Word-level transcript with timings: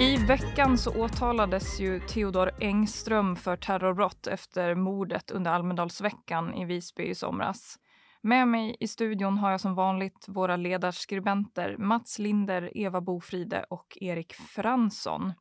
I 0.00 0.16
veckan 0.16 0.78
så 0.78 1.02
åtalades 1.02 1.80
ju 1.80 2.00
Theodor 2.00 2.50
Engström 2.60 3.36
för 3.36 3.56
terrorbrott 3.56 4.26
efter 4.26 4.74
mordet 4.74 5.30
under 5.30 5.50
Almedalsveckan 5.50 6.54
i 6.54 6.64
Visby 6.64 7.02
i 7.02 7.14
somras. 7.14 7.78
Med 8.20 8.48
mig 8.48 8.76
i 8.80 8.88
studion 8.88 9.38
har 9.38 9.50
jag 9.50 9.60
som 9.60 9.74
vanligt 9.74 10.24
våra 10.28 10.56
ledarskribenter 10.56 11.76
Mats 11.78 12.18
Linder, 12.18 12.70
Eva 12.74 13.00
Bofride 13.00 13.64
och 13.70 13.98
Erik 14.00 14.34
Fransson. 14.34 15.32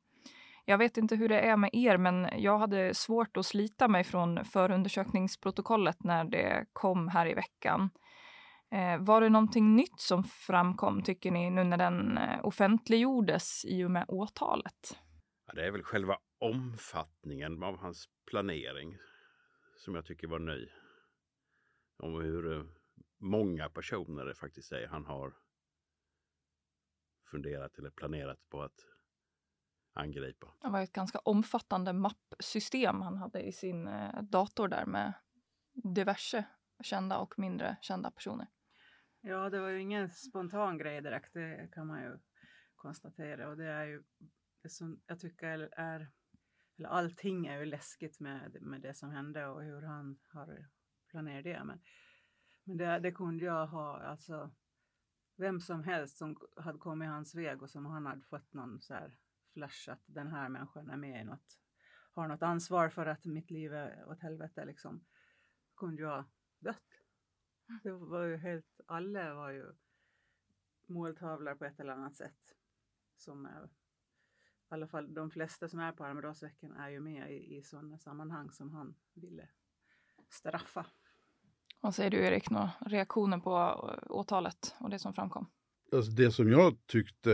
Jag 0.66 0.78
vet 0.78 0.98
inte 0.98 1.16
hur 1.16 1.30
det 1.30 1.40
är 1.40 1.58
med 1.58 1.70
er, 1.74 1.98
men 1.98 2.30
jag 2.38 2.58
hade 2.60 2.94
svårt 2.94 3.38
att 3.38 3.46
slita 3.46 3.88
mig 3.88 4.04
från 4.04 4.46
förundersökningsprotokollet 4.46 6.04
när 6.04 6.24
det 6.24 6.66
kom 6.74 7.08
här 7.08 7.28
i 7.28 7.34
veckan. 7.34 7.90
Eh, 8.76 8.98
var 9.00 9.22
det 9.22 9.30
någonting 9.30 9.76
nytt 9.76 10.00
som 10.00 10.24
framkom, 10.24 11.04
tycker 11.04 11.32
ni, 11.32 11.50
nu 11.50 11.64
när 11.64 11.78
den 11.78 12.18
eh, 12.18 12.46
offentliggjordes 12.46 13.66
i 13.66 13.84
och 13.84 13.92
med 13.92 14.06
åtalet? 14.08 15.00
Ja, 15.46 15.54
det 15.54 15.66
är 15.66 15.72
väl 15.72 15.84
själva 15.84 16.18
omfattningen 16.40 17.64
av 17.64 17.78
hans 17.78 18.10
planering 18.26 18.98
som 19.78 19.96
jag 19.96 20.06
tycker 20.06 20.28
var 20.28 20.40
ny. 20.40 20.68
Om 22.04 22.14
hur 22.14 22.58
eh, 22.58 22.64
många 23.20 23.70
personer 23.70 24.26
det 24.26 24.36
faktiskt 24.36 24.72
är 24.72 24.88
han 24.88 25.06
har 25.06 25.34
funderat 27.32 27.78
eller 27.78 27.90
planerat 27.90 28.50
på 28.50 28.62
att 28.62 28.80
angripa. 29.94 30.48
Det 30.62 30.70
var 30.70 30.82
ett 30.82 30.94
ganska 30.94 31.20
omfattande 31.20 31.94
mappsystem 31.94 33.02
han 33.02 33.18
hade 33.18 33.42
i 33.42 33.52
sin 33.52 33.90
dator 34.22 34.68
där 34.68 34.86
med 34.86 35.14
diverse 35.74 36.46
kända 36.84 37.18
och 37.18 37.40
mindre 37.40 37.78
kända 37.82 38.12
personer. 38.12 38.48
Ja, 39.28 39.50
det 39.50 39.60
var 39.60 39.70
ju 39.70 39.82
ingen 39.82 40.10
spontan 40.10 40.78
grej 40.78 41.02
direkt, 41.02 41.34
det 41.34 41.70
kan 41.74 41.88
man 41.88 42.02
ju 42.02 42.18
konstatera. 42.76 43.50
Och 43.50 43.58
det 43.58 43.66
är 43.66 43.86
ju 43.86 44.04
det 44.62 44.70
som 44.70 45.02
jag 45.08 45.20
tycker 45.20 45.70
är, 45.72 46.12
eller 46.78 46.90
allting 46.90 47.48
är 47.48 47.60
ju 47.60 47.66
läskigt 47.66 48.20
med, 48.20 48.62
med 48.62 48.82
det 48.82 48.94
som 48.94 49.12
hände 49.12 49.48
och 49.48 49.64
hur 49.64 49.82
han 49.82 50.20
har 50.34 50.68
planerat 51.08 51.44
det. 51.44 51.64
Men, 51.64 51.82
men 52.64 52.78
det, 52.78 53.00
det 53.00 53.12
kunde 53.12 53.46
jag 53.46 53.68
ha, 53.68 54.02
alltså 54.02 54.52
vem 55.38 55.60
som 55.60 55.84
helst 55.84 56.18
som 56.18 56.38
hade 56.56 56.78
kommit 56.78 57.10
hans 57.10 57.36
väg 57.36 57.62
och 57.62 57.70
som 57.70 57.86
han 57.86 58.06
hade 58.06 58.22
fått 58.22 58.54
någon 58.54 58.82
så 58.82 58.94
här 58.94 59.18
flash 59.54 59.90
att 59.90 60.04
den 60.06 60.28
här 60.28 60.50
människan 60.50 60.90
är 60.90 60.98
med 60.98 61.22
i 61.22 61.24
något, 61.24 61.60
har 62.12 62.28
något 62.28 62.44
ansvar 62.44 62.90
för 62.90 63.06
att 63.06 63.26
mitt 63.26 63.52
liv 63.52 63.74
är 63.74 64.10
åt 64.10 64.22
helvete 64.22 64.66
liksom, 64.66 65.06
kunde 65.76 66.02
jag 66.02 66.10
ha 66.10 66.26
dött. 66.60 67.05
Det 67.84 67.92
var 67.92 68.24
ju 68.24 68.38
helt, 68.38 68.82
alla 68.86 69.34
var 69.34 69.50
ju 69.50 69.74
måltavlor 70.86 71.56
på 71.56 71.66
ett 71.66 71.80
eller 71.80 71.94
annat 71.94 72.16
sätt. 72.16 72.56
Som 73.18 73.46
är, 73.46 73.66
i 73.66 73.70
alla 74.68 74.88
fall 74.88 75.14
de 75.14 75.32
flesta 75.32 75.70
som 75.70 75.80
är 75.80 75.92
på 75.92 76.06
Almedalsveckan 76.06 76.72
är 76.72 76.90
ju 76.90 77.00
med 77.00 77.32
i, 77.32 77.58
i 77.58 77.64
sådana 77.64 77.98
sammanhang 77.98 78.52
som 78.52 78.74
han 78.74 78.96
ville 79.14 79.48
straffa. 80.30 80.86
Vad 81.80 81.96
säger 81.96 82.12
du 82.12 82.18
Erik, 82.18 82.50
några 82.50 82.72
reaktioner 82.80 83.38
på 83.38 83.58
eh, 83.58 84.12
åtalet 84.12 84.76
och 84.80 84.90
det 84.90 85.00
som 85.00 85.14
framkom? 85.14 85.48
Alltså 85.92 86.12
det 86.12 86.32
som 86.32 86.52
jag 86.52 86.76
tyckte 86.88 87.30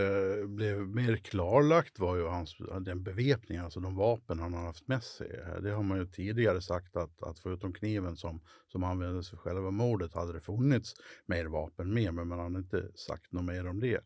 blev 0.47 0.87
mer 0.87 1.15
klarlagt 1.15 1.99
var 1.99 2.15
ju 2.15 2.27
hans, 2.27 2.57
den 2.81 3.03
beväpning, 3.03 3.57
alltså 3.57 3.79
de 3.79 3.95
vapen 3.95 4.39
han 4.39 4.53
har 4.53 4.65
haft 4.65 4.87
med 4.87 5.03
sig. 5.03 5.29
Det 5.61 5.71
har 5.71 5.83
man 5.83 5.97
ju 5.97 6.05
tidigare 6.05 6.61
sagt 6.61 6.95
att, 6.95 7.23
att 7.23 7.39
förutom 7.39 7.73
kniven 7.73 8.17
som, 8.17 8.41
som 8.67 8.83
användes 8.83 9.29
för 9.29 9.37
själva 9.37 9.71
mordet 9.71 10.13
hade 10.13 10.33
det 10.33 10.41
funnits 10.41 10.93
mer 11.25 11.45
vapen 11.45 11.93
med, 11.93 12.13
men 12.13 12.27
man 12.27 12.39
har 12.39 12.47
inte 12.47 12.91
sagt 12.95 13.31
något 13.31 13.45
mer 13.45 13.67
om 13.67 13.79
det. 13.79 14.01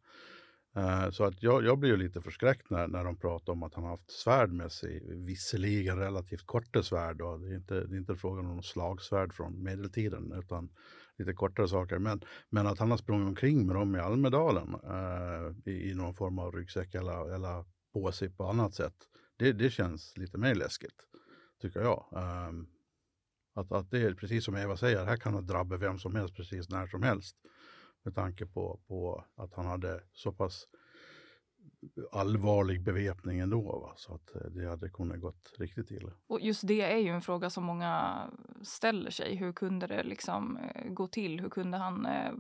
Eh, 0.76 1.10
så 1.10 1.24
att 1.24 1.44
jag, 1.44 1.66
jag 1.66 1.80
blir 1.80 1.90
ju 1.90 1.98
lite 1.98 2.22
förskräckt 2.22 2.70
när, 2.70 2.88
när 2.88 3.04
de 3.04 3.18
pratar 3.18 3.54
om 3.54 3.64
att 3.64 3.74
han 3.74 3.84
har 3.84 3.92
haft 3.92 4.12
svärd 4.12 4.52
med 4.52 4.72
sig, 4.72 5.04
visserligen 5.08 6.00
relativt 6.00 6.46
korta 6.46 6.84
svärd. 6.84 7.18
Då. 7.18 7.38
Det, 7.38 7.48
är 7.48 7.56
inte, 7.56 7.74
det 7.74 7.96
är 7.96 7.98
inte 7.98 8.16
frågan 8.16 8.46
om 8.46 8.64
slagsvärd 8.64 9.34
från 9.34 9.64
medeltiden, 9.64 10.34
utan 10.38 10.70
lite 11.18 11.34
kortare 11.34 11.68
saker. 11.68 12.00
Men, 12.00 12.22
men 12.50 12.68
att 12.68 12.80
han 12.80 12.92
har 12.92 12.98
sprungit 12.98 13.28
omkring 13.28 13.68
med 13.68 13.76
dem 13.76 13.96
i 13.96 14.00
Almedalen 14.00 14.76
eh, 14.84 15.72
i, 15.74 15.90
i, 15.90 15.94
någon 15.94 16.14
form 16.14 16.40
av 16.40 16.52
ryggsäck 16.52 16.96
eller, 16.96 17.36
eller 17.36 17.66
på 17.94 18.12
sig 18.12 18.30
på 18.30 18.46
annat 18.46 18.74
sätt. 18.74 18.96
Det, 19.38 19.52
det 19.52 19.70
känns 19.70 20.18
lite 20.18 20.38
mer 20.38 20.56
läskigt, 20.56 21.02
tycker 21.62 21.80
jag. 21.80 22.06
Eh, 22.16 22.52
att, 23.56 23.72
att 23.72 23.92
det 23.92 24.02
är 24.02 24.14
precis 24.14 24.46
som 24.46 24.56
Eva 24.56 24.78
säger, 24.78 25.06
här 25.06 25.18
kan 25.18 25.36
det 25.36 25.42
drabba 25.42 25.78
vem 25.78 26.00
som 26.00 26.16
helst 26.16 26.36
precis 26.36 26.70
när 26.70 26.88
som 26.88 27.04
helst. 27.04 27.38
Med 28.04 28.16
tanke 28.16 28.46
på, 28.46 28.80
på 28.88 29.26
att 29.36 29.54
han 29.54 29.66
hade 29.66 30.04
så 30.14 30.32
pass 30.32 30.68
allvarlig 32.12 32.84
beväpning 32.84 33.40
ändå. 33.40 33.80
Va? 33.80 33.94
Så 33.96 34.14
att 34.14 34.36
eh, 34.36 34.42
det 34.42 34.70
hade 34.70 34.90
kunnat 34.90 35.20
gått 35.20 35.54
riktigt 35.58 35.92
illa. 35.92 36.12
Och 36.28 36.42
just 36.42 36.68
det 36.68 36.82
är 36.82 36.98
ju 36.98 37.10
en 37.10 37.22
fråga 37.22 37.50
som 37.50 37.64
många 37.64 38.24
ställer 38.64 39.12
sig. 39.12 39.36
Hur 39.36 39.54
kunde 39.54 39.88
det 39.88 40.04
liksom 40.04 40.58
eh, 40.58 40.90
gå 40.90 41.08
till? 41.08 41.40
Hur 41.40 41.50
kunde 41.50 41.78
han 41.78 42.06
eh, 42.06 42.32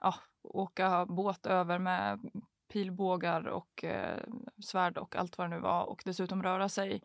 ja, 0.00 0.14
åka 0.42 1.06
båt 1.06 1.46
över 1.46 1.78
med 1.78 2.20
pilbågar 2.72 3.46
och 3.46 3.84
eh, 3.84 4.22
svärd 4.64 4.98
och 4.98 5.16
allt 5.16 5.38
vad 5.38 5.50
det 5.50 5.56
nu 5.56 5.60
var 5.60 5.84
och 5.84 6.02
dessutom 6.04 6.42
röra 6.42 6.68
sig 6.68 7.02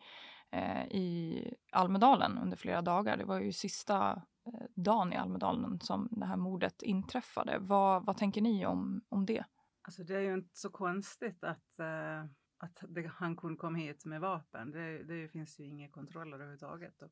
eh, 0.50 0.84
i 0.84 1.44
Almedalen 1.72 2.38
under 2.38 2.56
flera 2.56 2.82
dagar. 2.82 3.16
Det 3.16 3.24
var 3.24 3.40
ju 3.40 3.52
sista 3.52 4.22
eh, 4.46 4.66
dagen 4.74 5.12
i 5.12 5.16
Almedalen 5.16 5.80
som 5.80 6.08
det 6.10 6.26
här 6.26 6.36
mordet 6.36 6.82
inträffade. 6.82 7.58
Vad, 7.60 8.06
vad 8.06 8.16
tänker 8.16 8.42
ni 8.42 8.66
om, 8.66 9.00
om 9.08 9.26
det? 9.26 9.44
Alltså 9.90 10.04
det 10.04 10.16
är 10.16 10.20
ju 10.20 10.34
inte 10.34 10.56
så 10.56 10.70
konstigt 10.70 11.44
att, 11.44 11.80
uh, 11.80 12.30
att 12.58 12.82
det, 12.88 13.06
han 13.06 13.36
kunde 13.36 13.56
komma 13.56 13.78
hit 13.78 14.04
med 14.04 14.20
vapen. 14.20 14.70
Det, 14.70 15.02
det 15.02 15.28
finns 15.28 15.60
ju 15.60 15.64
inga 15.64 15.88
kontroller 15.88 16.34
överhuvudtaget. 16.34 17.02
Och 17.02 17.10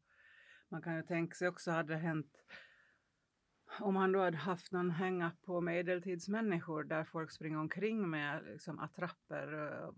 man 0.69 0.83
kan 0.83 0.97
ju 0.97 1.03
tänka 1.03 1.35
sig 1.35 1.49
också, 1.49 1.71
hade 1.71 1.93
det 1.93 1.99
hänt 1.99 2.43
om 3.81 3.97
han 3.97 4.13
då 4.13 4.19
hade 4.19 4.37
haft 4.37 4.73
någon 4.73 4.91
hänga 4.91 5.33
på 5.43 5.61
medeltidsmänniskor 5.61 6.85
där 6.85 7.05
folk 7.05 7.31
springer 7.31 7.59
omkring 7.59 8.11
med 8.11 8.45
liksom, 8.45 8.79
attrapper 8.79 9.55
uh, 9.55 9.91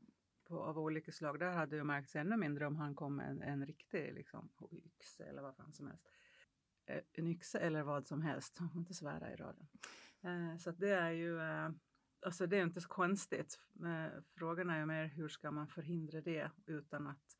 på, 0.49 0.65
av 0.65 0.79
olika 0.79 1.13
slag, 1.13 1.39
där 1.39 1.53
hade 1.53 1.77
det 1.77 1.85
märkts 1.85 2.17
ännu 2.17 2.37
mindre 2.37 2.67
om 2.67 2.77
han 2.77 2.95
kom 2.95 3.17
med 3.17 3.31
en, 3.31 3.43
en 3.43 3.67
riktig 3.67 4.15
liksom, 4.15 4.51
yxa 4.73 5.25
eller 5.25 5.43
vad 5.43 5.57
fan 5.57 5.73
som 5.73 5.87
helst. 5.87 6.07
Uh, 6.91 7.01
en 7.13 7.27
yxa 7.27 7.59
eller 7.59 7.83
vad 7.83 8.07
som 8.07 8.23
helst, 8.23 8.61
man 8.61 8.71
får 8.73 8.81
inte 8.81 8.95
svära 8.95 9.33
i 9.33 9.37
radion. 9.37 9.69
Uh, 10.25 10.57
så 10.57 10.71
det 10.71 10.91
är 10.91 11.11
ju 11.11 11.41
alltså 12.23 12.47
det 12.47 12.59
är 12.59 12.63
inte 12.63 12.81
så 12.81 12.89
konstigt. 12.89 13.59
Frågan 14.39 14.71
är 14.71 14.79
ju 14.79 14.87
mer 14.87 15.05
hur 15.05 15.29
ska 15.29 15.51
man 15.51 15.69
förhindra 15.69 16.21
det 16.21 16.51
utan 16.67 17.07
att 17.07 17.37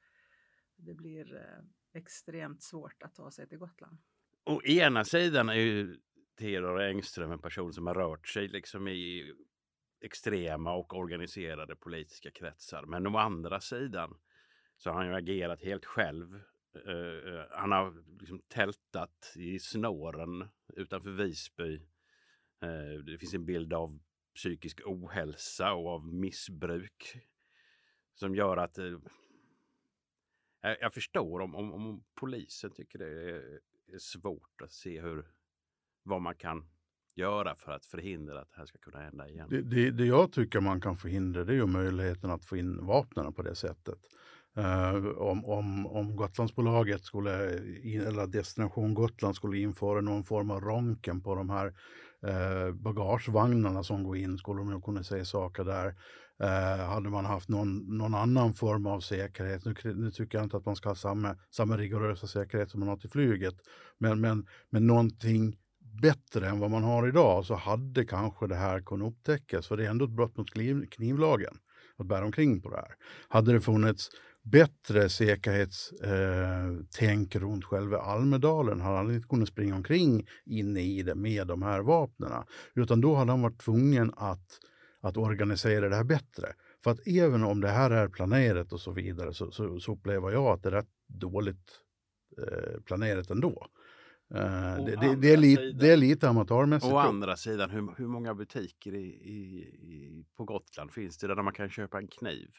det 0.77 0.95
blir 0.95 1.37
eh, 1.37 1.65
extremt 2.01 2.63
svårt 2.63 3.03
att 3.03 3.15
ta 3.15 3.31
sig 3.31 3.49
till 3.49 3.59
Gotland. 3.59 3.99
Å 4.45 4.63
ena 4.63 5.05
sidan 5.05 5.49
är 5.49 5.55
ju 5.55 6.01
Theodor 6.39 6.81
Engström 6.81 7.33
en 7.33 7.39
person 7.39 7.73
som 7.73 7.87
har 7.87 7.95
rört 7.95 8.29
sig 8.29 8.49
liksom 8.49 8.89
i 8.89 9.35
extrema 10.01 10.73
och 10.73 10.97
organiserade 10.97 11.77
politiska 11.77 12.31
kretsar. 12.31 12.83
Men 12.87 13.07
å 13.07 13.19
andra 13.19 13.61
sidan 13.61 14.19
så 14.77 14.91
har 14.91 14.97
han 14.97 15.07
ju 15.07 15.15
agerat 15.15 15.63
helt 15.63 15.85
själv. 15.85 16.35
Uh, 16.87 17.43
han 17.51 17.73
har 17.73 18.19
liksom 18.21 18.41
tältat 18.49 19.33
i 19.37 19.59
snåren 19.59 20.49
utanför 20.77 21.11
Visby. 21.11 21.77
Uh, 22.65 23.05
det 23.05 23.19
finns 23.19 23.35
en 23.35 23.47
bild 23.47 23.73
av 23.73 24.01
psykisk 24.35 24.81
ohälsa 24.87 25.73
och 25.73 25.89
av 25.89 26.07
missbruk. 26.15 27.17
Som 28.15 28.35
gör 28.35 28.57
att 28.57 28.79
eh, 28.79 28.97
jag 30.81 30.95
förstår 30.95 31.41
om, 31.41 31.55
om, 31.55 31.73
om, 31.73 32.05
polisen 32.15 32.71
tycker 32.71 32.99
det 32.99 33.31
är, 33.31 33.61
är 33.95 33.99
svårt 33.99 34.63
att 34.63 34.73
se 34.73 35.01
hur, 35.01 35.27
vad 36.03 36.23
man 36.23 36.35
kan 36.35 36.69
göra 37.15 37.55
för 37.55 37.73
att 37.73 37.87
förhindra 37.87 38.41
att 38.41 38.51
det 38.51 38.57
här 38.57 38.67
ska 38.67 38.79
kunna 38.79 38.99
hända 38.99 39.29
igen? 39.29 39.47
Det, 39.51 39.63
det, 39.63 39.91
det 39.91 40.07
jag 40.07 40.33
tycker 40.33 40.61
man 40.61 40.81
kan 40.81 40.97
förhindra 40.97 41.45
det 41.45 41.53
är 41.53 41.57
ju 41.57 41.67
möjligheten 41.67 42.31
att 42.31 42.45
få 42.45 42.57
in 42.57 42.87
vapnen 42.87 43.33
på 43.33 43.43
det 43.43 43.55
sättet. 43.55 43.99
Uh, 44.59 45.07
om, 45.07 45.45
om, 45.45 45.87
om 45.87 46.17
Gotlandsbolaget 46.17 47.05
skulle, 47.05 47.33
eller 48.07 48.27
Destination 48.27 48.95
Gotland 48.95 49.37
skulle 49.37 49.59
införa 49.59 50.01
någon 50.01 50.25
form 50.25 50.51
av 50.51 50.61
ronken 50.61 51.21
på 51.21 51.35
de 51.35 51.51
här 51.51 51.75
eh, 52.27 52.75
bagagevagnarna 52.75 53.83
som 53.83 54.05
går 54.05 54.17
in, 54.17 54.39
skulle 54.39 54.61
de 54.61 54.83
kunna 54.83 55.03
säga 55.03 55.25
saker 55.25 55.65
där. 55.65 55.95
Eh, 56.43 56.87
hade 56.89 57.11
man 57.11 57.25
haft 57.25 57.49
någon, 57.49 57.99
någon 57.99 58.15
annan 58.15 58.55
form 58.55 58.87
av 58.87 59.01
säkerhet, 59.01 59.65
nu, 59.65 59.75
nu, 59.95 60.11
tycker 60.11 60.39
jag 60.39 60.45
inte 60.45 60.57
att 60.57 60.67
man 60.67 60.77
ska 60.77 60.89
ha 60.89 60.97
samma, 60.97 61.37
samma 61.51 61.77
rigorösa 61.77 62.27
säkerhet 62.27 62.71
som 62.71 62.81
man 62.81 62.89
har 62.89 62.97
till 62.97 63.11
flyget, 63.11 63.55
men, 63.99 64.21
men, 64.21 64.47
men 64.71 64.87
någonting 64.87 65.57
bättre 66.03 66.49
än 66.49 66.59
vad 66.59 66.71
man 66.71 66.83
har 66.83 67.09
idag 67.09 67.47
så 67.47 67.55
hade 67.55 68.05
kanske 68.05 68.47
det 68.47 68.55
här 68.55 68.81
kunnat 68.81 69.09
upptäckas. 69.09 69.67
För 69.67 69.77
det 69.77 69.87
är 69.87 69.91
ändå 69.91 70.05
ett 70.05 70.11
brott 70.11 70.37
mot 70.37 70.51
kniv, 70.51 70.87
knivlagen 70.91 71.59
att 71.99 72.07
bära 72.07 72.25
omkring 72.25 72.63
på 72.63 72.71
det 72.71 72.77
här. 72.77 72.95
Hade 73.29 73.53
det 73.53 73.61
funnits 73.61 74.11
bättre 74.43 75.09
säkerhetstänk 75.09 77.35
eh, 77.35 77.41
runt 77.41 77.65
själva 77.65 77.99
Almedalen 77.99 78.81
hade 78.81 78.97
han 78.97 79.15
inte 79.15 79.29
kunnat 79.29 79.49
springa 79.49 79.75
omkring 79.75 80.27
inne 80.47 80.81
i 80.81 81.03
det 81.03 81.15
med 81.15 81.47
de 81.47 81.63
här 81.63 81.81
vapnen. 81.81 82.33
Utan 82.75 83.01
då 83.01 83.15
hade 83.15 83.31
han 83.31 83.43
varit 83.43 83.61
tvungen 83.61 84.13
att, 84.17 84.61
att 85.01 85.17
organisera 85.17 85.89
det 85.89 85.97
här 85.97 86.05
bättre. 86.05 86.53
För 86.85 86.91
att 86.91 87.07
även 87.07 87.45
om 87.45 87.61
det 87.61 87.69
här 87.69 87.91
är 87.91 88.09
planerat 88.09 88.73
och 88.73 88.81
så 88.81 88.93
vidare 88.93 89.35
så, 89.35 89.51
så, 89.51 89.81
så 89.81 89.93
upplever 89.93 90.31
jag 90.31 90.47
att 90.47 90.63
det 90.63 90.69
är 90.69 90.73
rätt 90.73 90.91
dåligt 91.07 91.81
eh, 92.39 92.81
planerat 92.81 93.31
ändå. 93.31 93.67
Uh, 94.35 94.85
det, 94.85 94.97
det, 95.01 95.17
det, 95.17 95.33
är 95.33 95.37
lite, 95.37 95.63
sidan, 95.63 95.79
det 95.79 95.93
är 95.93 95.97
lite 95.97 96.29
amatörmässigt. 96.29 96.93
Å 96.93 96.97
andra 96.97 97.37
sidan, 97.37 97.71
hur, 97.71 97.95
hur 97.97 98.07
många 98.07 98.35
butiker 98.35 98.95
i, 98.95 99.07
i, 99.07 99.39
i, 99.93 100.25
på 100.37 100.45
Gotland 100.45 100.93
finns 100.93 101.19
det 101.19 101.27
där 101.27 101.43
man 101.43 101.53
kan 101.53 101.71
köpa 101.71 101.99
en 101.99 102.09
kniv? 102.09 102.51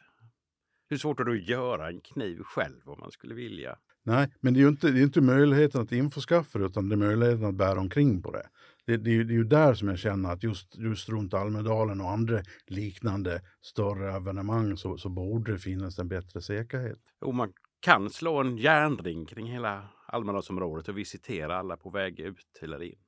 Hur 0.92 0.98
svårt 0.98 1.20
är 1.20 1.24
det 1.24 1.32
att 1.32 1.48
göra 1.48 1.88
en 1.88 2.02
kniv 2.02 2.44
själv 2.44 2.82
om 2.86 3.00
man 3.00 3.12
skulle 3.12 3.34
vilja? 3.34 3.78
Nej, 4.04 4.34
men 4.40 4.54
det 4.54 4.60
är 4.60 4.62
ju 4.62 4.68
inte, 4.68 4.92
det 4.92 5.00
är 5.00 5.04
inte 5.04 5.22
möjligheten 5.22 5.82
att 5.82 5.92
införskaffa 5.92 6.60
det 6.60 6.66
utan 6.66 6.90
det 6.90 6.96
är 6.96 6.98
möjligheten 6.98 7.46
att 7.46 7.56
bära 7.56 7.80
omkring 7.80 8.22
på 8.22 8.32
det. 8.32 8.50
Det, 8.86 8.98
det, 8.98 9.12
är, 9.12 9.24
det 9.24 9.34
är 9.34 9.36
ju 9.36 9.44
där 9.44 9.74
som 9.74 9.88
jag 9.88 10.00
känner 10.00 10.32
att 10.32 10.44
just, 10.44 10.78
just 10.78 11.10
runt 11.10 11.34
Almedalen 11.34 12.02
och 12.02 12.10
andra 12.10 12.42
liknande 12.68 13.42
större 13.62 14.16
evenemang 14.16 14.78
så, 14.78 14.98
så 14.98 15.10
borde 15.10 15.52
det 15.52 15.60
finnas 15.60 16.00
en 16.00 16.08
bättre 16.08 16.42
säkerhet. 16.42 17.00
Jo, 17.22 17.32
man 17.32 17.54
kan 17.80 18.10
slå 18.10 18.38
en 18.38 18.58
järnring 18.58 19.26
kring 19.26 19.46
hela 19.46 19.90
Almedalsområdet 20.08 20.88
och 20.88 20.98
visitera 20.98 21.58
alla 21.58 21.78
på 21.78 21.90
väg 21.90 22.20
ut 22.20 22.60
eller 22.62 22.84
in. 22.84 23.00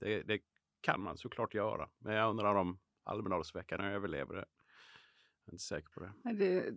Det, 0.00 0.22
det 0.22 0.38
kan 0.80 1.00
man 1.00 1.16
såklart 1.16 1.54
göra, 1.54 1.88
men 1.98 2.14
jag 2.14 2.30
undrar 2.30 2.54
om 2.54 2.78
Almedalsveckan 3.04 3.80
överlever 3.80 4.34
det. 4.34 4.44
Jag 5.48 5.52
är 5.52 5.54
inte 5.54 5.64
säker 5.64 5.88
på 5.88 6.00
det. 6.00 6.32
Det, 6.32 6.70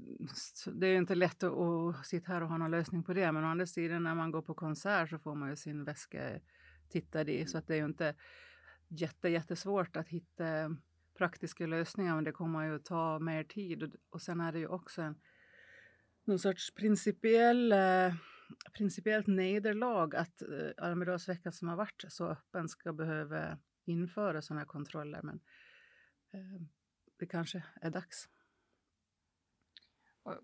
det 0.74 0.88
är 0.88 0.98
inte 0.98 1.16
lätt 1.16 1.44
att, 1.44 1.54
att, 1.54 2.06
sitta 2.06 2.32
här 2.32 2.42
och 2.44 2.50
ha 2.50 2.58
någon 2.58 2.72
lösning 2.72 3.04
på 3.04 3.14
det. 3.14 3.32
Men 3.32 3.44
å 3.44 3.48
andra 3.48 3.66
sidan 3.66 4.04
när 4.04 4.16
man 4.16 4.32
går 4.32 4.42
på 4.42 4.54
konsert 4.54 5.10
så 5.10 5.20
får 5.20 5.36
man 5.36 5.50
ju 5.50 5.56
sin 5.56 5.84
väska 5.84 6.40
tittad 6.90 7.30
i. 7.30 7.46
Så 7.46 7.58
att 7.58 7.68
det 7.68 7.74
är 7.74 7.78
ju 7.78 7.86
inte 7.86 8.16
jätte, 8.88 9.30
jättesvårt 9.30 9.96
att 9.96 10.08
hitta 10.08 10.76
praktiska 11.18 11.66
lösningar. 11.66 12.16
Men 12.16 12.24
det 12.24 12.32
kommer 12.32 12.64
ju 12.64 12.76
att 12.76 12.86
ta 12.86 13.20
mer 13.20 13.44
tid. 13.44 13.84
Och, 13.84 13.90
och 14.10 14.22
sen 14.22 14.42
är 14.42 14.52
det 14.52 14.60
ju 14.60 14.68
också 14.68 15.02
en 15.02 15.16
någon 16.26 16.40
sorts 16.40 16.74
principiell, 16.74 17.72
eh, 17.72 18.14
principiellt 18.74 19.28
nederlag 19.28 20.16
att 20.16 20.42
eh, 20.42 20.86
Almedalsveckan 20.86 21.54
som 21.54 21.68
har 21.68 21.76
varit 21.76 22.06
så 22.08 22.28
öppen 22.28 22.70
ska 22.70 22.94
behöva 22.94 23.58
införa 23.86 24.42
sådana 24.42 24.66
kontroller. 24.66 25.22
Men 25.24 25.40
eh, 26.34 26.62
det 27.20 27.26
kanske 27.26 27.64
är 27.82 27.90
dags. 27.90 28.28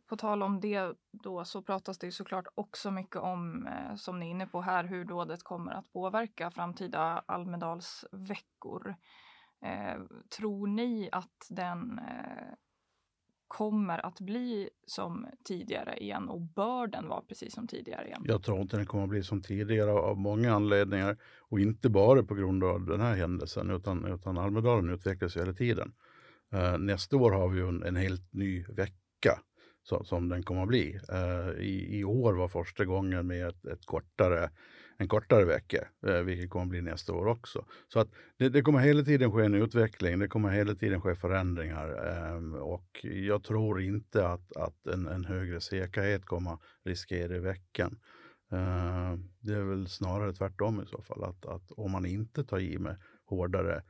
På 0.08 0.16
tal 0.16 0.44
om 0.44 0.60
det 0.60 0.94
då 1.12 1.46
så 1.46 1.62
pratas 1.62 1.98
det 1.98 2.08
ju 2.08 2.12
såklart 2.12 2.48
också 2.56 2.92
mycket 2.92 3.16
om, 3.16 3.68
eh, 3.68 3.96
som 3.96 4.20
ni 4.20 4.26
är 4.26 4.30
inne 4.30 4.48
på 4.48 4.62
här, 4.62 4.84
hur 4.84 5.06
dådet 5.06 5.44
kommer 5.44 5.72
att 5.72 5.94
påverka 5.94 6.52
framtida 6.52 7.24
Almedalsveckor. 7.26 8.96
Eh, 9.62 10.02
tror 10.38 10.68
ni 10.68 11.10
att 11.12 11.48
den 11.50 12.00
eh, 12.00 12.54
kommer 13.48 14.06
att 14.06 14.20
bli 14.20 14.70
som 14.86 15.28
tidigare 15.44 15.98
igen 15.98 16.30
och 16.30 16.42
bör 16.42 16.88
den 16.88 17.08
vara 17.08 17.22
precis 17.22 17.54
som 17.54 17.68
tidigare 17.68 18.08
igen? 18.08 18.24
Jag 18.26 18.44
tror 18.44 18.62
inte 18.62 18.78
den 18.78 18.86
kommer 18.86 19.04
att 19.04 19.10
bli 19.10 19.24
som 19.24 19.42
tidigare 19.42 19.92
av 19.92 20.18
många 20.18 20.54
anledningar 20.54 21.18
och 21.40 21.60
inte 21.60 21.90
bara 21.90 22.24
på 22.24 22.36
grund 22.36 22.64
av 22.64 22.86
den 22.86 23.02
här 23.02 23.16
händelsen 23.16 23.72
utan, 23.72 24.06
utan 24.06 24.38
Almedalen 24.38 24.90
utvecklas 24.90 25.38
hela 25.38 25.54
tiden. 25.54 25.94
Eh, 26.52 26.78
nästa 26.78 27.18
år 27.18 27.32
har 27.32 27.48
vi 27.48 27.62
en, 27.62 27.84
en 27.84 27.96
helt 27.96 28.34
ny 28.34 28.64
vecka 28.64 29.40
så, 29.90 30.04
som 30.04 30.30
den 30.30 30.44
kommer 30.44 30.62
att 30.62 30.68
bli. 30.68 31.00
Uh, 31.12 31.62
i, 31.62 32.00
I 32.00 32.04
år 32.04 32.34
var 32.34 32.48
första 32.48 32.86
gången 32.86 33.28
med 33.28 33.48
ett, 33.48 33.66
ett 33.66 33.86
kortare, 33.86 34.50
en 34.98 35.08
kortare 35.08 35.46
vecka, 35.46 35.88
uh, 36.08 36.20
vilket 36.20 36.50
kommer 36.50 36.66
att 36.66 36.70
bli 36.70 36.82
nästa 36.82 37.14
år 37.14 37.28
också. 37.28 37.66
Så 37.88 38.00
att 38.00 38.08
det, 38.38 38.50
det, 38.50 38.62
kommer 38.62 38.80
hela 38.80 39.04
tiden 39.04 39.32
ske 39.32 39.46
en 39.46 39.54
utveckling, 39.54 40.20
det 40.20 40.28
kommer 40.28 40.50
hela 40.50 40.76
tiden 40.76 41.02
ske 41.02 41.16
förändringar 41.16 42.18
um, 42.36 42.54
och 42.54 42.88
jag 43.04 43.44
tror 43.44 43.82
inte 43.82 44.28
att, 44.28 44.58
att 44.58 44.88
en, 44.88 45.08
en 45.08 45.26
högre 45.26 45.62
säkerhet 45.62 46.26
kommer 46.26 46.58
riskera 46.86 47.36
i 47.36 47.40
veckan. 47.40 48.00
Uh, 48.54 49.16
det 49.40 49.54
är 49.54 49.64
väl 49.64 49.88
snarare 49.88 50.34
tvärtom 50.34 50.82
i 50.82 50.86
så 50.86 51.02
fall, 51.02 51.24
att, 51.24 51.46
att 51.46 51.72
om 51.72 51.92
man 51.92 52.06
inte 52.06 52.44
tar 52.44 52.60
i 52.60 52.80
med 52.80 52.98
hårdare 53.26 53.84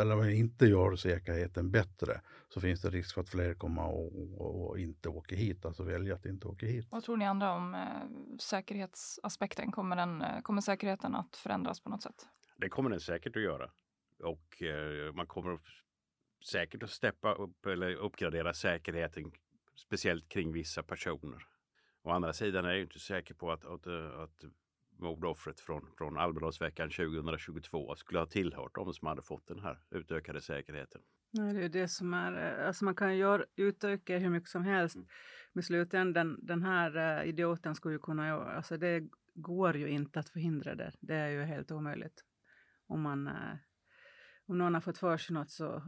eller 0.00 0.12
om 0.12 0.18
man 0.18 0.30
inte 0.30 0.66
gör 0.66 0.96
säkerheten 0.96 1.70
bättre 1.70 2.20
så 2.48 2.60
finns 2.60 2.80
det 2.80 2.90
risk 2.90 3.14
för 3.14 3.20
att 3.20 3.28
fler 3.28 3.54
kommer 3.54 3.82
och, 3.82 4.40
och, 4.40 4.68
och 4.68 4.78
inte 4.78 5.08
åker 5.08 5.36
hit, 5.36 5.64
alltså 5.64 5.82
välja 5.82 6.14
att 6.14 6.26
inte 6.26 6.48
åka 6.48 6.66
hit. 6.66 6.86
Vad 6.90 7.02
tror 7.04 7.16
ni 7.16 7.24
andra 7.24 7.52
om 7.52 7.74
eh, 7.74 8.38
säkerhetsaspekten? 8.40 9.72
Kommer, 9.72 9.96
den, 9.96 10.22
eh, 10.22 10.40
kommer 10.40 10.60
säkerheten 10.60 11.14
att 11.14 11.36
förändras 11.36 11.80
på 11.80 11.90
något 11.90 12.02
sätt? 12.02 12.26
Det 12.56 12.68
kommer 12.68 12.90
den 12.90 13.00
säkert 13.00 13.36
att 13.36 13.42
göra. 13.42 13.70
Och 14.22 14.62
eh, 14.62 15.12
man 15.12 15.26
kommer 15.26 15.58
säkert 16.52 16.82
att 16.82 16.90
steppa 16.90 17.34
upp 17.34 17.66
eller 17.66 17.94
uppgradera 17.94 18.54
säkerheten, 18.54 19.32
speciellt 19.76 20.28
kring 20.28 20.52
vissa 20.52 20.82
personer. 20.82 21.42
Å 22.02 22.10
andra 22.10 22.32
sidan 22.32 22.64
är 22.64 22.70
jag 22.70 22.80
inte 22.80 22.98
säker 22.98 23.34
på 23.34 23.52
att, 23.52 23.64
att, 23.64 23.86
att 23.86 24.44
mordoffret 24.98 25.60
från, 25.60 25.90
från 25.98 26.18
Almedalsveckan 26.18 26.90
2022 26.90 27.94
skulle 27.96 28.18
ha 28.18 28.26
tillhört 28.26 28.74
de 28.74 28.92
som 28.94 29.08
hade 29.08 29.22
fått 29.22 29.48
den 29.48 29.60
här 29.60 29.78
utökade 29.90 30.40
säkerheten. 30.40 31.00
Nej, 31.30 31.54
det 31.54 31.64
är 31.64 31.68
det 31.68 31.88
som 31.88 32.14
är, 32.14 32.64
alltså 32.66 32.84
man 32.84 32.94
kan 32.94 33.16
ju 33.16 33.44
utöka 33.56 34.18
hur 34.18 34.30
mycket 34.30 34.48
som 34.48 34.62
helst. 34.62 34.96
Mm. 34.96 35.08
Men 35.52 35.62
slutändan, 35.62 36.38
den 36.42 36.62
här 36.62 37.20
uh, 37.20 37.28
idioten 37.28 37.74
skulle 37.74 37.94
ju 37.94 37.98
kunna 37.98 38.28
göra, 38.28 38.52
alltså 38.52 38.76
det 38.76 39.08
går 39.34 39.76
ju 39.76 39.88
inte 39.88 40.20
att 40.20 40.28
förhindra 40.28 40.74
det. 40.74 40.92
Det 41.00 41.14
är 41.14 41.28
ju 41.28 41.42
helt 41.42 41.70
omöjligt. 41.70 42.24
Om, 42.86 43.02
man, 43.02 43.28
uh, 43.28 43.56
om 44.46 44.58
någon 44.58 44.74
har 44.74 44.80
fått 44.80 44.98
för 44.98 45.16
sig 45.16 45.34
något 45.34 45.50
så 45.50 45.82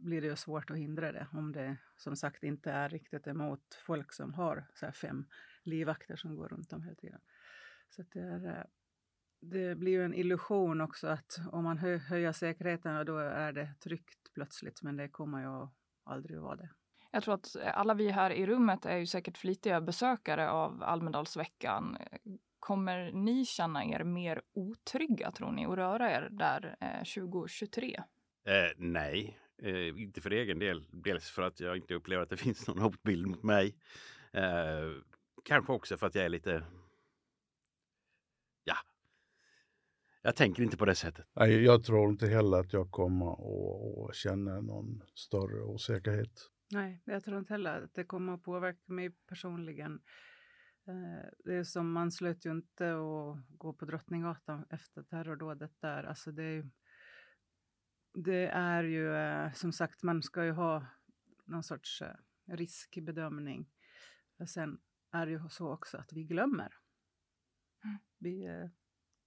blir 0.00 0.20
det 0.20 0.26
ju 0.26 0.36
svårt 0.36 0.70
att 0.70 0.76
hindra 0.76 1.12
det. 1.12 1.26
Om 1.32 1.52
det 1.52 1.76
som 1.96 2.16
sagt 2.16 2.44
inte 2.44 2.70
är 2.72 2.88
riktigt 2.88 3.26
emot 3.26 3.74
folk 3.86 4.12
som 4.12 4.34
har 4.34 4.66
så 4.74 4.92
fem 4.92 5.24
livvakter 5.62 6.16
som 6.16 6.36
går 6.36 6.48
runt 6.48 6.72
om 6.72 6.82
hela 6.82 6.94
tiden. 6.94 7.20
Så 7.90 8.02
det, 8.02 8.20
är, 8.20 8.46
eh, 8.46 8.64
det 9.40 9.74
blir 9.74 9.92
ju 9.92 10.04
en 10.04 10.14
illusion 10.14 10.80
också 10.80 11.06
att 11.06 11.38
om 11.52 11.64
man 11.64 11.78
hö, 11.78 11.96
höjer 11.96 12.32
säkerheten 12.32 13.06
då 13.06 13.18
är 13.18 13.52
det 13.52 13.74
tryggt 13.84 14.32
plötsligt, 14.34 14.82
men 14.82 14.96
det 14.96 15.08
kommer 15.08 15.40
ju 15.40 15.68
aldrig 16.04 16.36
att 16.36 16.42
vara 16.42 16.56
det. 16.56 16.70
Jag 17.12 17.22
tror 17.22 17.34
att 17.34 17.56
alla 17.56 17.94
vi 17.94 18.10
här 18.10 18.30
i 18.30 18.46
rummet 18.46 18.86
är 18.86 18.96
ju 18.96 19.06
säkert 19.06 19.38
flitiga 19.38 19.80
besökare 19.80 20.50
av 20.50 20.82
Almedalsveckan. 20.82 21.96
Kommer 22.58 23.12
ni 23.12 23.44
känna 23.44 23.84
er 23.84 24.04
mer 24.04 24.42
otrygga 24.52 25.32
tror 25.32 25.52
ni 25.52 25.66
och 25.66 25.76
röra 25.76 26.10
er 26.10 26.28
där 26.30 26.76
eh, 26.80 27.24
2023? 27.24 28.02
Eh, 28.44 28.52
nej, 28.76 29.38
eh, 29.62 29.88
inte 29.88 30.20
för 30.20 30.30
egen 30.30 30.58
del. 30.58 30.86
Dels 30.90 31.30
för 31.30 31.42
att 31.42 31.60
jag 31.60 31.76
inte 31.76 31.94
upplever 31.94 32.22
att 32.22 32.30
det 32.30 32.36
finns 32.46 32.68
någon 32.68 32.78
hotbild 32.78 33.26
mot 33.26 33.42
mig. 33.42 33.76
Eh, 34.32 34.90
kanske 35.44 35.72
också 35.72 35.96
för 35.96 36.06
att 36.06 36.14
jag 36.14 36.24
är 36.24 36.28
lite 36.28 36.62
ja, 38.64 38.76
jag 40.22 40.36
tänker 40.36 40.62
inte 40.62 40.76
på 40.76 40.84
det 40.84 40.94
sättet. 40.94 41.26
Nej, 41.32 41.64
jag 41.64 41.84
tror 41.84 42.10
inte 42.10 42.26
heller 42.26 42.60
att 42.60 42.72
jag 42.72 42.90
kommer 42.90 43.32
att 44.08 44.14
känna 44.14 44.60
någon 44.60 45.02
större 45.14 45.62
osäkerhet. 45.62 46.50
Nej, 46.72 47.02
jag 47.04 47.24
tror 47.24 47.38
inte 47.38 47.52
heller 47.52 47.82
att 47.82 47.94
det 47.94 48.04
kommer 48.04 48.34
att 48.34 48.42
påverka 48.42 48.92
mig 48.92 49.10
personligen. 49.10 50.00
Eh, 50.88 51.28
det 51.44 51.54
är 51.54 51.64
som 51.64 51.92
man 51.92 52.12
slöt 52.12 52.46
ju 52.46 52.50
inte 52.50 52.92
att 52.92 53.58
gå 53.58 53.72
på 53.72 53.84
Drottninggatan 53.84 54.66
efter 54.70 55.02
terrordådet 55.02 55.72
där. 55.80 56.04
Alltså 56.04 56.32
det, 56.32 56.42
är, 56.42 56.70
det 58.14 58.46
är 58.46 58.84
ju 58.84 59.14
eh, 59.14 59.52
som 59.52 59.72
sagt, 59.72 60.02
man 60.02 60.22
ska 60.22 60.44
ju 60.44 60.52
ha 60.52 60.86
någon 61.44 61.62
sorts 61.62 62.02
eh, 62.02 62.14
riskbedömning. 62.46 63.70
Sen 64.48 64.78
är 65.12 65.26
det 65.26 65.32
ju 65.32 65.48
så 65.48 65.72
också 65.72 65.96
att 65.96 66.12
vi 66.12 66.24
glömmer. 66.24 66.74
Vi 68.18 68.46
eh, 68.46 68.68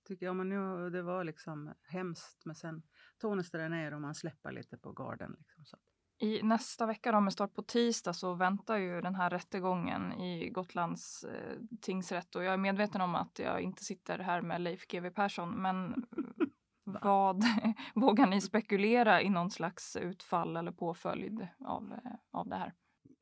tycker, 0.04 0.26
ja 0.26 0.34
men 0.34 0.50
nu, 0.50 0.90
det 0.90 1.02
var 1.02 1.24
liksom 1.24 1.74
hemskt, 1.84 2.46
men 2.46 2.56
sen 2.56 2.84
tonas 3.18 3.52
det 3.52 3.70
ner 3.70 3.94
och 3.94 4.02
man 4.02 4.16
släpper 4.16 4.52
lite 4.52 4.78
på 4.78 4.92
garden. 4.92 5.36
Liksom, 5.40 5.66
så. 5.66 5.78
I 6.18 6.44
nästa 6.44 6.86
vecka 6.86 7.12
då, 7.12 7.20
med 7.20 7.34
start 7.34 7.54
på 7.54 7.62
tisdag 7.62 8.14
så 8.14 8.34
väntar 8.34 8.78
ju 8.78 9.02
den 9.02 9.16
här 9.16 9.30
rättegången 9.30 10.14
i 10.14 10.50
Gotlands 10.50 11.24
eh, 11.24 11.58
tingsrätt 11.82 12.36
och 12.36 12.44
jag 12.44 12.54
är 12.54 12.58
medveten 12.58 13.02
om 13.02 13.16
att 13.16 13.40
jag 13.40 13.62
inte 13.62 13.84
sitter 13.84 14.20
här 14.20 14.42
med 14.42 14.62
Leif 14.62 14.88
GW 14.88 15.10
Persson 15.10 15.62
men 15.62 16.06
Vad 16.84 17.44
vågar 17.96 18.28
ni 18.28 18.42
spekulera 18.42 19.22
i 19.22 19.30
någon 19.30 19.52
slags 19.52 19.96
utfall 19.96 20.58
eller 20.58 20.72
påföljd 20.72 21.48
av, 21.66 21.92
eh, 21.92 22.12
av 22.32 22.50
det 22.50 22.56
här? 22.56 22.74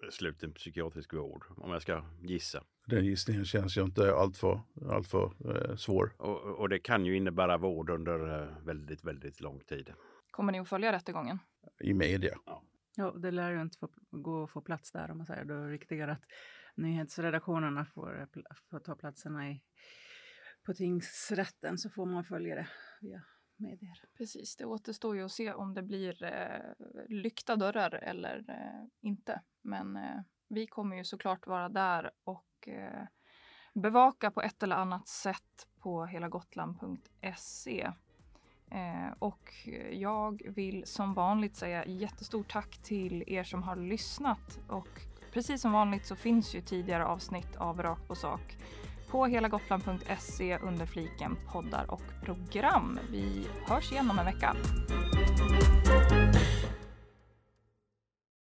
Sluten 0.10 0.53
psykiatrisk 0.53 1.13
vård, 1.13 1.46
om 1.58 1.72
jag 1.72 1.81
ska 1.81 2.03
gissa. 2.22 2.63
Den 2.86 3.05
gissningen 3.05 3.46
känns 3.46 3.77
ju 3.77 3.84
inte 3.84 4.13
alltför, 4.13 4.62
alltför 4.89 5.34
eh, 5.55 5.75
svår. 5.75 6.13
Och, 6.17 6.60
och 6.60 6.70
det 6.70 6.79
kan 6.79 7.05
ju 7.05 7.17
innebära 7.17 7.58
vård 7.58 7.89
under 7.89 8.41
eh, 8.41 8.65
väldigt, 8.65 9.03
väldigt 9.03 9.41
lång 9.41 9.60
tid. 9.60 9.93
Kommer 10.31 10.51
ni 10.51 10.60
att 10.60 10.70
följa 10.70 10.91
rättegången? 10.91 11.39
I 11.79 11.93
media. 11.93 12.38
Ja, 12.96 13.12
det 13.12 13.31
lär 13.31 13.51
ju 13.51 13.62
inte 13.62 13.77
få, 13.77 13.89
gå 14.12 14.43
att 14.43 14.51
få 14.51 14.62
plats 14.62 14.91
där 14.91 15.12
om 15.12 15.17
man 15.17 15.25
säger. 15.25 15.46
Då 15.46 15.53
är 15.53 15.63
det 15.63 15.72
viktigare 15.72 16.12
att 16.12 16.24
nyhetsredaktionerna 16.75 17.86
får, 17.86 18.27
får 18.70 18.79
ta 18.79 18.96
platserna 18.96 19.50
i, 19.50 19.62
på 20.65 20.74
tingsrätten 20.74 21.77
så 21.77 21.89
får 21.89 22.05
man 22.05 22.24
följa 22.24 22.55
det 22.55 22.67
via 23.01 23.24
medier. 23.62 24.03
Precis, 24.18 24.56
det 24.56 24.65
återstår 24.65 25.15
ju 25.15 25.25
att 25.25 25.32
se 25.32 25.53
om 25.53 25.74
det 25.74 25.82
blir 25.82 26.24
eh, 26.24 26.88
lyckta 27.08 27.56
dörrar 27.56 27.94
eller 27.94 28.46
eh, 28.48 28.88
inte. 29.01 29.41
Men 29.62 29.98
eh, 29.98 30.22
vi 30.48 30.68
kommer 30.68 30.96
ju 30.96 31.03
såklart 31.03 31.48
vara 31.48 31.70
där 31.70 32.12
och 32.24 32.68
eh, 32.68 33.03
bevaka 33.74 34.32
på 34.32 34.41
ett 34.41 34.63
eller 34.63 34.75
annat 34.75 35.08
sätt 35.08 35.68
på 35.80 36.06
helagotland.se. 36.06 37.91
Eh, 38.72 39.13
och 39.20 39.51
jag 39.91 40.41
vill 40.46 40.86
som 40.86 41.13
vanligt 41.13 41.56
säga 41.56 41.86
jättestort 41.86 42.51
tack 42.51 42.77
till 42.84 43.24
er 43.27 43.44
som 43.44 43.63
har 43.63 43.75
lyssnat. 43.75 44.60
Och 44.70 45.01
precis 45.34 45.62
som 45.62 45.72
vanligt 45.72 46.06
så 46.06 46.15
finns 46.15 46.56
ju 46.56 46.62
tidigare 46.62 47.06
avsnitt 47.06 47.56
av 47.56 47.82
Rakt 47.82 48.08
på 48.08 48.15
sak 48.15 48.58
på 49.12 49.25
helagotland.se 49.25 50.58
under 50.58 50.86
fliken 50.86 51.38
poddar 51.51 51.86
och 51.91 52.01
program. 52.24 53.00
Vi 53.12 53.48
hörs 53.68 53.91
igen 53.91 54.12
om 54.12 54.20
en 54.20 54.25
vecka. 54.25 54.56